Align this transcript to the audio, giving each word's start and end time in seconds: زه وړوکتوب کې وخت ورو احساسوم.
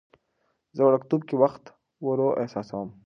زه 0.75 0.81
وړوکتوب 0.83 1.21
کې 1.27 1.35
وخت 1.43 1.63
ورو 2.05 2.29
احساسوم. 2.41 2.89